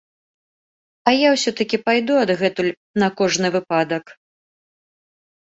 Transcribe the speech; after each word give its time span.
А 1.11 1.13
я 1.13 1.29
ўсё-такі 1.35 1.77
пайду 1.89 2.13
адгэтуль 2.23 2.73
на 3.03 3.11
кожны 3.21 3.47
выпадак. 3.59 4.05